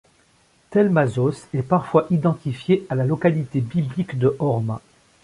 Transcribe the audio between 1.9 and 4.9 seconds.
identifié à la localité biblique de Horma.